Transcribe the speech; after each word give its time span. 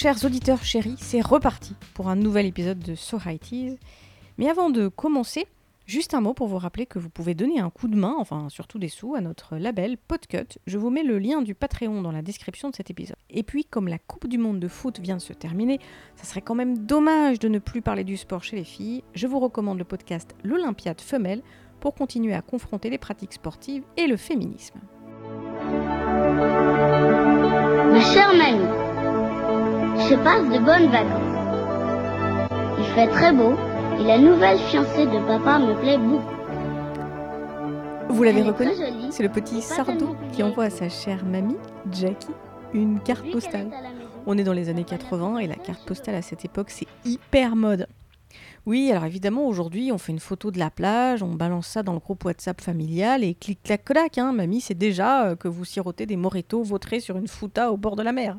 chers 0.00 0.24
auditeurs 0.24 0.64
chéris, 0.64 0.96
c'est 0.96 1.20
reparti 1.20 1.76
pour 1.92 2.08
un 2.08 2.16
nouvel 2.16 2.46
épisode 2.46 2.78
de 2.78 2.94
So 2.94 3.18
High 3.22 3.76
Mais 4.38 4.48
avant 4.48 4.70
de 4.70 4.88
commencer, 4.88 5.46
juste 5.84 6.14
un 6.14 6.22
mot 6.22 6.32
pour 6.32 6.48
vous 6.48 6.56
rappeler 6.56 6.86
que 6.86 6.98
vous 6.98 7.10
pouvez 7.10 7.34
donner 7.34 7.60
un 7.60 7.68
coup 7.68 7.86
de 7.86 7.96
main, 7.96 8.14
enfin 8.18 8.48
surtout 8.48 8.78
des 8.78 8.88
sous, 8.88 9.14
à 9.14 9.20
notre 9.20 9.58
label 9.58 9.98
Podcut. 9.98 10.58
Je 10.66 10.78
vous 10.78 10.88
mets 10.88 11.02
le 11.02 11.18
lien 11.18 11.42
du 11.42 11.54
Patreon 11.54 12.00
dans 12.00 12.12
la 12.12 12.22
description 12.22 12.70
de 12.70 12.76
cet 12.76 12.88
épisode. 12.88 13.18
Et 13.28 13.42
puis, 13.42 13.66
comme 13.66 13.88
la 13.88 13.98
Coupe 13.98 14.26
du 14.26 14.38
Monde 14.38 14.58
de 14.58 14.68
foot 14.68 15.00
vient 15.00 15.16
de 15.16 15.20
se 15.20 15.34
terminer, 15.34 15.80
ça 16.16 16.24
serait 16.24 16.40
quand 16.40 16.54
même 16.54 16.78
dommage 16.78 17.38
de 17.38 17.48
ne 17.48 17.58
plus 17.58 17.82
parler 17.82 18.04
du 18.04 18.16
sport 18.16 18.42
chez 18.42 18.56
les 18.56 18.64
filles. 18.64 19.04
Je 19.12 19.26
vous 19.26 19.38
recommande 19.38 19.76
le 19.76 19.84
podcast 19.84 20.34
L'Olympiade 20.42 21.02
Femelle 21.02 21.42
pour 21.78 21.94
continuer 21.94 22.32
à 22.32 22.40
confronter 22.40 22.88
les 22.88 22.96
pratiques 22.96 23.34
sportives 23.34 23.84
et 23.98 24.06
le 24.06 24.16
féminisme. 24.16 24.80
Je 30.10 30.16
passe 30.16 30.42
de 30.42 30.58
bonnes 30.58 30.90
vacances. 30.90 32.50
Il 32.78 32.84
fait 32.96 33.06
très 33.06 33.32
beau 33.32 33.54
et 34.00 34.02
la 34.02 34.18
nouvelle 34.18 34.58
fiancée 34.58 35.06
de 35.06 35.24
papa 35.24 35.60
me 35.60 35.80
plaît 35.80 35.98
beaucoup. 35.98 36.34
Vous 38.08 38.24
l'avez 38.24 38.42
reconnu 38.42 38.72
C'est 39.10 39.22
le 39.22 39.28
petit 39.28 39.58
et 39.58 39.60
pas 39.60 39.66
Sardo 39.66 39.92
tellement 39.92 40.14
plus 40.14 40.30
qui 40.32 40.42
envoie 40.42 40.64
à 40.64 40.70
sa 40.70 40.88
chère 40.88 41.24
mamie, 41.24 41.58
Jackie, 41.92 42.32
une 42.74 42.98
carte 42.98 43.30
postale. 43.30 43.70
On 44.26 44.36
est 44.36 44.42
dans 44.42 44.52
les 44.52 44.68
années 44.68 44.82
80 44.82 45.38
et 45.38 45.46
la 45.46 45.54
carte 45.54 45.86
postale 45.86 46.16
à 46.16 46.22
cette 46.22 46.44
époque, 46.44 46.70
c'est 46.70 46.88
hyper 47.04 47.54
mode. 47.54 47.86
Oui, 48.66 48.90
alors 48.90 49.04
évidemment, 49.04 49.46
aujourd'hui, 49.46 49.92
on 49.92 49.98
fait 49.98 50.10
une 50.10 50.18
photo 50.18 50.50
de 50.50 50.58
la 50.58 50.70
plage, 50.70 51.22
on 51.22 51.34
balance 51.34 51.68
ça 51.68 51.84
dans 51.84 51.92
le 51.92 52.00
groupe 52.00 52.24
WhatsApp 52.24 52.60
familial 52.60 53.22
et 53.22 53.34
clic-clac-clac, 53.34 54.18
hein, 54.18 54.32
mamie, 54.32 54.60
c'est 54.60 54.74
déjà 54.74 55.26
euh, 55.26 55.36
que 55.36 55.46
vous 55.46 55.64
sirotez 55.64 56.04
des 56.04 56.16
mojitos 56.16 56.64
vautrés 56.64 56.98
sur 56.98 57.16
une 57.16 57.28
fouta 57.28 57.70
au 57.70 57.76
bord 57.76 57.94
de 57.94 58.02
la 58.02 58.12
mer. 58.12 58.36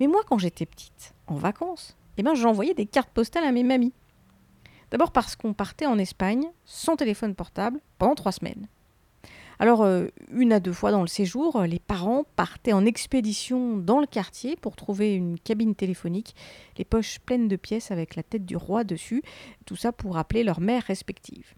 Mais 0.00 0.06
moi, 0.06 0.22
quand 0.26 0.38
j'étais 0.38 0.66
petite, 0.66 1.14
en 1.26 1.34
vacances, 1.34 1.96
eh 2.16 2.22
ben, 2.22 2.34
j'envoyais 2.34 2.74
des 2.74 2.86
cartes 2.86 3.10
postales 3.10 3.44
à 3.44 3.52
mes 3.52 3.62
mamies. 3.62 3.92
D'abord 4.90 5.12
parce 5.12 5.36
qu'on 5.36 5.52
partait 5.52 5.86
en 5.86 5.98
Espagne 5.98 6.46
sans 6.64 6.96
téléphone 6.96 7.34
portable 7.34 7.80
pendant 7.98 8.14
trois 8.14 8.32
semaines. 8.32 8.66
Alors, 9.60 9.82
euh, 9.82 10.06
une 10.32 10.54
à 10.54 10.58
deux 10.58 10.72
fois 10.72 10.90
dans 10.90 11.02
le 11.02 11.06
séjour, 11.06 11.56
euh, 11.56 11.66
les 11.66 11.78
parents 11.78 12.24
partaient 12.34 12.72
en 12.72 12.86
expédition 12.86 13.76
dans 13.76 14.00
le 14.00 14.06
quartier 14.06 14.56
pour 14.56 14.74
trouver 14.74 15.14
une 15.14 15.38
cabine 15.38 15.74
téléphonique, 15.74 16.34
les 16.78 16.86
poches 16.86 17.18
pleines 17.18 17.46
de 17.46 17.56
pièces 17.56 17.90
avec 17.90 18.16
la 18.16 18.22
tête 18.22 18.46
du 18.46 18.56
roi 18.56 18.84
dessus, 18.84 19.22
tout 19.66 19.76
ça 19.76 19.92
pour 19.92 20.16
appeler 20.16 20.44
leurs 20.44 20.60
mères 20.60 20.84
respectives. 20.84 21.54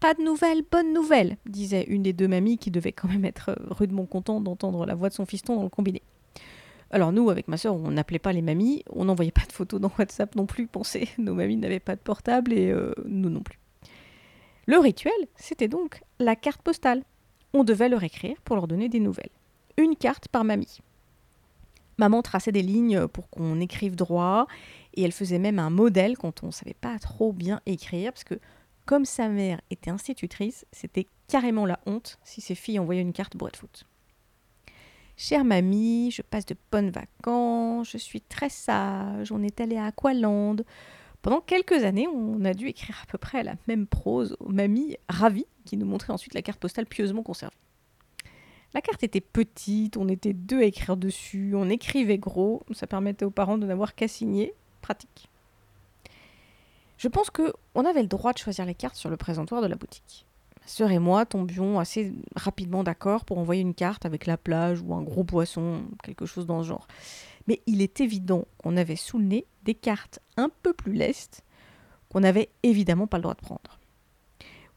Pas 0.00 0.14
de 0.14 0.22
nouvelles, 0.22 0.64
bonne 0.68 0.92
nouvelle, 0.92 1.36
disait 1.46 1.84
une 1.84 2.02
des 2.02 2.12
deux 2.12 2.26
mamies 2.26 2.58
qui 2.58 2.72
devait 2.72 2.90
quand 2.90 3.06
même 3.06 3.24
être 3.24 3.50
euh, 3.50 3.66
rudement 3.70 4.04
contente 4.04 4.42
d'entendre 4.42 4.84
la 4.84 4.96
voix 4.96 5.08
de 5.08 5.14
son 5.14 5.24
fiston 5.24 5.54
dans 5.54 5.62
le 5.62 5.68
combiné. 5.68 6.02
Alors 6.92 7.10
nous, 7.10 7.30
avec 7.30 7.48
ma 7.48 7.56
sœur, 7.56 7.74
on 7.74 7.90
n'appelait 7.90 8.18
pas 8.18 8.32
les 8.32 8.42
mamies, 8.42 8.84
on 8.90 9.06
n'envoyait 9.06 9.32
pas 9.32 9.46
de 9.46 9.52
photos 9.52 9.80
dans 9.80 9.90
WhatsApp 9.98 10.34
non 10.36 10.46
plus, 10.46 10.66
pensez, 10.66 11.08
nos 11.18 11.34
mamies 11.34 11.56
n'avaient 11.56 11.80
pas 11.80 11.96
de 11.96 12.00
portable 12.00 12.52
et 12.52 12.70
euh, 12.70 12.92
nous 13.06 13.30
non 13.30 13.40
plus. 13.40 13.58
Le 14.66 14.78
rituel, 14.78 15.12
c'était 15.36 15.68
donc 15.68 16.02
la 16.20 16.36
carte 16.36 16.62
postale 16.62 17.02
on 17.54 17.64
devait 17.64 17.88
leur 17.88 18.02
écrire 18.02 18.40
pour 18.44 18.56
leur 18.56 18.66
donner 18.66 18.88
des 18.88 19.00
nouvelles. 19.00 19.30
Une 19.76 19.96
carte 19.96 20.28
par 20.28 20.44
mamie. 20.44 20.78
Maman 21.98 22.22
traçait 22.22 22.52
des 22.52 22.62
lignes 22.62 23.06
pour 23.08 23.28
qu'on 23.28 23.60
écrive 23.60 23.96
droit, 23.96 24.46
et 24.94 25.02
elle 25.02 25.12
faisait 25.12 25.38
même 25.38 25.58
un 25.58 25.70
modèle 25.70 26.16
quand 26.16 26.42
on 26.42 26.46
ne 26.46 26.52
savait 26.52 26.74
pas 26.74 26.98
trop 26.98 27.32
bien 27.32 27.60
écrire, 27.66 28.12
parce 28.12 28.24
que 28.24 28.40
comme 28.86 29.04
sa 29.04 29.28
mère 29.28 29.60
était 29.70 29.90
institutrice, 29.90 30.66
c'était 30.72 31.06
carrément 31.28 31.66
la 31.66 31.78
honte 31.86 32.18
si 32.24 32.40
ses 32.40 32.54
filles 32.54 32.78
envoyaient 32.78 33.02
une 33.02 33.12
carte 33.12 33.36
de 33.36 33.56
foot. 33.56 33.86
Chère 35.24 35.44
mamie, 35.44 36.10
je 36.10 36.20
passe 36.20 36.46
de 36.46 36.56
bonnes 36.72 36.90
vacances, 36.90 37.92
je 37.92 37.96
suis 37.96 38.20
très 38.20 38.48
sage, 38.48 39.30
on 39.30 39.40
est 39.44 39.60
allé 39.60 39.76
à 39.76 39.86
Aqualand. 39.86 40.56
Pendant 41.22 41.40
quelques 41.40 41.84
années, 41.84 42.08
on 42.08 42.44
a 42.44 42.54
dû 42.54 42.66
écrire 42.66 42.98
à 43.00 43.06
peu 43.06 43.18
près 43.18 43.44
la 43.44 43.54
même 43.68 43.86
prose 43.86 44.36
aux 44.40 44.48
mamies 44.48 44.96
ravies 45.08 45.46
qui 45.64 45.76
nous 45.76 45.86
montrait 45.86 46.12
ensuite 46.12 46.34
la 46.34 46.42
carte 46.42 46.58
postale 46.58 46.86
pieusement 46.86 47.22
conservée. 47.22 47.54
La 48.74 48.80
carte 48.80 49.04
était 49.04 49.20
petite, 49.20 49.96
on 49.96 50.08
était 50.08 50.32
deux 50.32 50.58
à 50.58 50.64
écrire 50.64 50.96
dessus, 50.96 51.52
on 51.54 51.70
écrivait 51.70 52.18
gros, 52.18 52.64
ça 52.72 52.88
permettait 52.88 53.24
aux 53.24 53.30
parents 53.30 53.58
de 53.58 53.66
n'avoir 53.66 53.94
qu'à 53.94 54.08
signer, 54.08 54.52
pratique. 54.80 55.30
Je 56.98 57.06
pense 57.06 57.30
que 57.30 57.52
on 57.76 57.84
avait 57.84 58.02
le 58.02 58.08
droit 58.08 58.32
de 58.32 58.38
choisir 58.38 58.66
les 58.66 58.74
cartes 58.74 58.96
sur 58.96 59.08
le 59.08 59.16
présentoir 59.16 59.62
de 59.62 59.68
la 59.68 59.76
boutique. 59.76 60.26
Sœur 60.64 60.90
et 60.92 60.98
moi 60.98 61.26
tombions 61.26 61.78
assez 61.78 62.12
rapidement 62.36 62.84
d'accord 62.84 63.24
pour 63.24 63.38
envoyer 63.38 63.62
une 63.62 63.74
carte 63.74 64.06
avec 64.06 64.26
la 64.26 64.36
plage 64.36 64.80
ou 64.80 64.94
un 64.94 65.02
gros 65.02 65.24
poisson, 65.24 65.82
quelque 66.02 66.26
chose 66.26 66.46
dans 66.46 66.62
ce 66.62 66.68
genre. 66.68 66.86
Mais 67.48 67.60
il 67.66 67.82
est 67.82 68.00
évident 68.00 68.46
qu'on 68.58 68.76
avait 68.76 68.96
sous 68.96 69.18
le 69.18 69.24
nez 69.24 69.46
des 69.64 69.74
cartes 69.74 70.20
un 70.36 70.50
peu 70.62 70.72
plus 70.72 70.92
lestes 70.92 71.42
qu'on 72.08 72.20
n'avait 72.20 72.50
évidemment 72.62 73.06
pas 73.06 73.18
le 73.18 73.22
droit 73.22 73.34
de 73.34 73.40
prendre. 73.40 73.78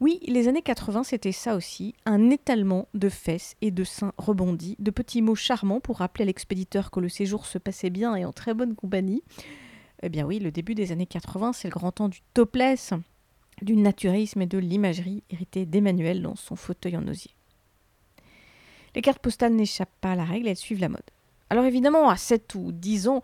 Oui, 0.01 0.19
les 0.27 0.49
années 0.49 0.61
80, 0.61 1.03
c'était 1.03 1.31
ça 1.31 1.55
aussi, 1.55 1.95
un 2.05 2.29
étalement 2.29 2.89
de 2.93 3.07
fesses 3.07 3.55
et 3.61 3.71
de 3.71 3.85
seins 3.85 4.11
rebondis, 4.17 4.75
de 4.79 4.91
petits 4.91 5.21
mots 5.21 5.35
charmants 5.35 5.79
pour 5.79 5.99
rappeler 5.99 6.23
à 6.23 6.25
l'expéditeur 6.25 6.91
que 6.91 6.99
le 6.99 7.07
séjour 7.07 7.45
se 7.45 7.57
passait 7.57 7.89
bien 7.89 8.15
et 8.15 8.25
en 8.25 8.33
très 8.33 8.53
bonne 8.53 8.75
compagnie. 8.75 9.23
Eh 10.03 10.09
bien 10.09 10.25
oui, 10.25 10.39
le 10.39 10.51
début 10.51 10.75
des 10.75 10.91
années 10.91 11.05
80, 11.05 11.53
c'est 11.53 11.69
le 11.69 11.73
grand 11.73 11.93
temps 11.93 12.09
du 12.09 12.19
topless, 12.33 12.93
du 13.61 13.75
naturisme 13.75 14.41
et 14.41 14.47
de 14.47 14.57
l'imagerie 14.57 15.23
héritée 15.29 15.65
d'Emmanuel 15.65 16.21
dans 16.21 16.35
son 16.35 16.55
fauteuil 16.55 16.97
en 16.97 17.07
osier. 17.07 17.31
Les 18.95 19.01
cartes 19.01 19.19
postales 19.19 19.53
n'échappent 19.53 19.99
pas 20.01 20.13
à 20.13 20.15
la 20.15 20.23
règle, 20.23 20.47
elles 20.47 20.55
suivent 20.55 20.79
la 20.79 20.89
mode. 20.89 21.03
Alors 21.49 21.65
évidemment, 21.65 22.09
à 22.09 22.17
7 22.17 22.55
ou 22.55 22.71
10 22.71 23.07
ans, 23.07 23.21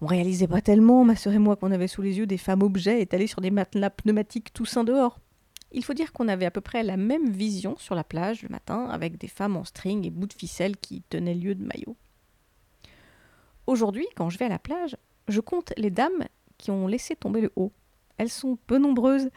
on 0.00 0.06
réalisait 0.06 0.48
pas 0.48 0.60
tellement, 0.60 1.04
ma 1.04 1.16
sœur 1.16 1.32
et 1.32 1.38
moi, 1.38 1.56
qu'on 1.56 1.70
avait 1.70 1.88
sous 1.88 2.02
les 2.02 2.18
yeux 2.18 2.26
des 2.26 2.38
femmes 2.38 2.62
objets 2.62 3.00
étalées 3.00 3.26
sur 3.26 3.40
des 3.40 3.50
matelas 3.50 3.90
pneumatiques 3.90 4.52
tout 4.52 4.66
seins 4.66 4.84
dehors. 4.84 5.20
Il 5.72 5.84
faut 5.84 5.94
dire 5.94 6.12
qu'on 6.12 6.28
avait 6.28 6.46
à 6.46 6.50
peu 6.50 6.60
près 6.60 6.82
la 6.82 6.96
même 6.96 7.30
vision 7.30 7.76
sur 7.78 7.94
la 7.94 8.04
plage 8.04 8.42
le 8.42 8.48
matin, 8.48 8.88
avec 8.90 9.18
des 9.18 9.28
femmes 9.28 9.56
en 9.56 9.64
string 9.64 10.06
et 10.06 10.10
bouts 10.10 10.26
de 10.26 10.32
ficelle 10.32 10.76
qui 10.76 11.02
tenaient 11.02 11.34
lieu 11.34 11.54
de 11.54 11.64
maillot. 11.64 11.96
Aujourd'hui, 13.66 14.06
quand 14.16 14.30
je 14.30 14.38
vais 14.38 14.44
à 14.44 14.50
la 14.50 14.58
plage, 14.58 14.96
je 15.28 15.40
compte 15.40 15.72
les 15.76 15.90
dames 15.90 16.24
qui 16.56 16.70
ont 16.70 16.86
laissé 16.86 17.16
tomber 17.16 17.40
le 17.40 17.52
haut. 17.56 17.72
Elles 18.18 18.30
sont 18.30 18.56
peu 18.66 18.78
nombreuses, 18.78 19.30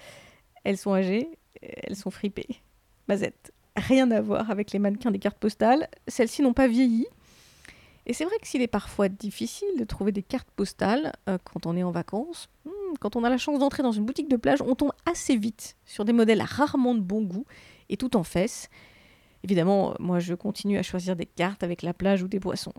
elles 0.64 0.78
sont 0.78 0.94
âgées, 0.94 1.30
elles 1.62 1.96
sont 1.96 2.12
fripées. 2.12 2.62
Mazette, 3.08 3.52
rien 3.76 4.12
à 4.12 4.22
voir 4.22 4.52
avec 4.52 4.72
les 4.72 4.80
mannequins 4.80 5.12
des 5.12 5.20
cartes 5.20 5.40
postales, 5.40 5.90
celles-ci 6.08 6.42
n'ont 6.42 6.54
pas 6.54 6.68
vieilli. 6.68 7.08
Et 8.06 8.14
c'est 8.14 8.26
vrai 8.26 8.36
que 8.42 8.48
s'il 8.48 8.62
est 8.62 8.68
parfois 8.68 9.08
difficile 9.08 9.70
de 9.78 9.84
trouver 9.84 10.12
des 10.12 10.24
cartes 10.24 10.50
postales 10.56 11.14
euh, 11.28 11.38
quand 11.44 11.66
on 11.66 11.76
est 11.78 11.84
en 11.84 11.92
vacances, 11.92 12.50
hmm, 12.66 12.96
quand 13.00 13.16
on 13.16 13.24
a 13.24 13.30
la 13.30 13.38
chance 13.38 13.60
d'entrer 13.60 13.84
dans 13.84 13.92
une 13.92 14.06
boutique 14.06 14.30
de 14.30 14.36
plage, 14.36 14.62
on 14.62 14.74
tombe 14.74 14.94
assez 15.06 15.36
vite 15.36 15.76
sur 15.86 16.06
des 16.06 16.14
modèles 16.14 16.42
rarement 16.42 16.96
de 16.96 17.02
bon 17.02 17.22
goût 17.22 17.46
et 17.90 17.98
tout 17.98 18.16
en 18.16 18.24
fesses. 18.24 18.70
Évidemment, 19.44 19.94
moi 20.00 20.20
je 20.20 20.34
continue 20.34 20.78
à 20.78 20.84
choisir 20.84 21.16
des 21.16 21.26
cartes 21.28 21.64
avec 21.64 21.84
la 21.84 21.94
plage 21.94 22.24
ou 22.24 22.28
des 22.28 22.40
poissons. 22.40 22.74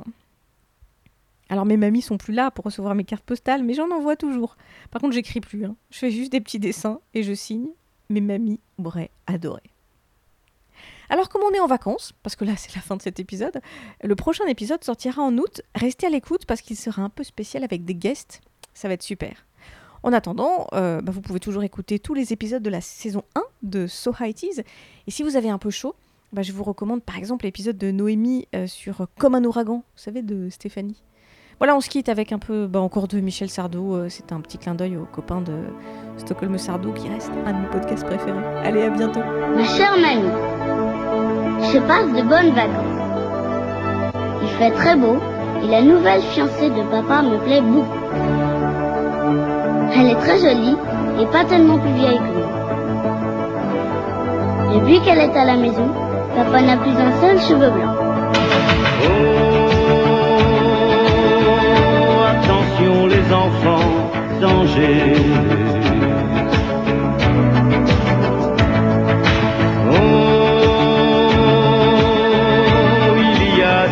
Alors 1.50 1.66
mes 1.66 1.76
mamies 1.76 2.00
sont 2.00 2.16
plus 2.16 2.32
là 2.32 2.50
pour 2.50 2.64
recevoir 2.64 2.94
mes 2.94 3.04
cartes 3.04 3.24
postales, 3.24 3.62
mais 3.64 3.74
j'en 3.74 3.90
envoie 3.90 4.16
toujours. 4.16 4.56
Par 4.90 5.02
contre, 5.02 5.14
j'écris 5.14 5.40
plus. 5.40 5.64
hein. 5.66 5.76
Je 5.90 5.98
fais 5.98 6.10
juste 6.10 6.32
des 6.32 6.40
petits 6.40 6.60
dessins 6.60 7.00
et 7.12 7.22
je 7.22 7.34
signe. 7.34 7.68
Mes 8.08 8.20
mamies 8.20 8.60
auraient 8.82 9.10
adoré. 9.26 9.62
Alors 11.08 11.28
comme 11.28 11.42
on 11.42 11.52
est 11.52 11.60
en 11.60 11.66
vacances, 11.66 12.12
parce 12.22 12.36
que 12.36 12.44
là 12.44 12.56
c'est 12.56 12.74
la 12.76 12.80
fin 12.80 12.96
de 12.96 13.02
cet 13.02 13.18
épisode, 13.18 13.60
le 14.02 14.14
prochain 14.14 14.46
épisode 14.46 14.82
sortira 14.84 15.22
en 15.22 15.36
août. 15.38 15.60
Restez 15.74 16.06
à 16.06 16.10
l'écoute 16.10 16.46
parce 16.46 16.60
qu'il 16.60 16.76
sera 16.76 17.02
un 17.02 17.08
peu 17.08 17.24
spécial 17.24 17.64
avec 17.64 17.84
des 17.84 17.94
guests. 17.96 18.40
Ça 18.74 18.86
va 18.88 18.94
être 18.94 19.02
super. 19.02 19.44
En 20.02 20.12
attendant, 20.12 20.66
euh, 20.72 21.00
bah, 21.02 21.12
vous 21.12 21.20
pouvez 21.20 21.40
toujours 21.40 21.62
écouter 21.64 21.98
tous 21.98 22.14
les 22.14 22.32
épisodes 22.32 22.62
de 22.62 22.70
la 22.70 22.80
saison 22.80 23.24
1 23.34 23.42
de 23.62 23.86
So 23.86 24.12
High 24.18 24.34
Teas. 24.34 24.62
Et 25.06 25.10
si 25.10 25.22
vous 25.24 25.36
avez 25.36 25.50
un 25.50 25.58
peu 25.58 25.70
chaud, 25.70 25.94
bah, 26.32 26.42
je 26.42 26.52
vous 26.52 26.62
recommande 26.64 27.02
par 27.02 27.16
exemple 27.18 27.44
l'épisode 27.44 27.76
de 27.76 27.90
Noémie 27.90 28.46
euh, 28.54 28.66
sur 28.68 29.08
Comme 29.18 29.34
un 29.34 29.44
ouragan, 29.44 29.78
vous 29.78 29.82
savez, 29.96 30.22
de 30.22 30.48
Stéphanie. 30.48 31.02
Voilà, 31.60 31.76
on 31.76 31.80
se 31.82 31.90
quitte 31.90 32.08
avec 32.08 32.32
un 32.32 32.38
peu 32.38 32.66
bah, 32.66 32.80
encore 32.80 33.06
de 33.06 33.20
Michel 33.20 33.50
Sardou. 33.50 33.94
euh, 33.94 34.06
C'est 34.08 34.32
un 34.32 34.40
petit 34.40 34.56
clin 34.56 34.74
d'œil 34.74 34.96
aux 34.96 35.04
copains 35.04 35.42
de 35.42 35.52
Stockholm 36.16 36.56
Sardou 36.56 36.92
qui 36.92 37.06
reste 37.10 37.30
un 37.46 37.52
de 37.52 37.58
mes 37.58 37.66
podcasts 37.66 38.06
préférés. 38.06 38.38
Allez, 38.64 38.84
à 38.84 38.88
bientôt. 38.88 39.20
Ma 39.54 39.64
chère 39.64 39.92
mamie, 39.98 40.30
je 41.70 41.78
passe 41.80 42.08
de 42.08 42.22
bonnes 42.22 42.54
vacances. 42.54 42.96
Il 44.42 44.48
fait 44.58 44.70
très 44.70 44.96
beau 44.96 45.18
et 45.62 45.66
la 45.66 45.82
nouvelle 45.82 46.22
fiancée 46.22 46.70
de 46.70 46.82
papa 46.90 47.20
me 47.20 47.36
plaît 47.44 47.60
beaucoup. 47.60 47.86
Elle 49.94 50.06
est 50.12 50.16
très 50.20 50.38
jolie 50.38 50.76
et 51.20 51.26
pas 51.26 51.44
tellement 51.44 51.76
plus 51.78 51.92
vieille 51.92 52.18
que 52.18 52.38
moi. 52.38 52.48
Depuis 54.76 55.00
qu'elle 55.02 55.18
est 55.18 55.36
à 55.36 55.44
la 55.44 55.56
maison, 55.56 55.90
papa 56.34 56.62
n'a 56.62 56.78
plus 56.78 56.92
un 56.92 57.12
seul 57.20 57.38
cheveu 57.38 57.70
blanc. 57.70 57.94
Oh, 59.02 59.29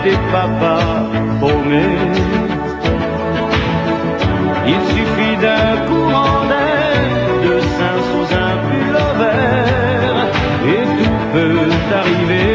des 0.04 0.18
papas 0.32 1.08
paumés. 1.40 1.98
Il 4.66 4.80
suffit 4.94 5.36
d'un 5.44 5.86
courant 5.88 6.40
d'air, 6.50 7.00
de 7.44 7.54
seins 7.60 8.00
sous 8.10 8.28
un 8.34 8.54
pull 8.66 8.96
et 10.74 10.84
tout 10.98 11.18
peut 11.32 11.70
arriver. 12.00 12.52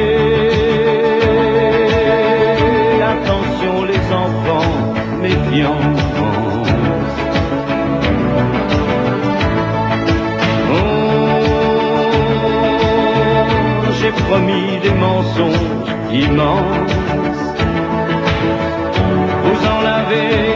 Attention 3.14 3.76
les 3.92 4.06
enfants, 4.24 4.74
méfiants. 5.22 5.86
Oh, 10.72 10.86
J'ai 14.00 14.12
promis 14.12 14.68
des 14.84 14.94
mensonges 14.94 15.94
immenses. 16.12 17.03
Vous 20.04 20.10
en 20.10 20.16
avez 20.16 20.44
des 20.44 20.53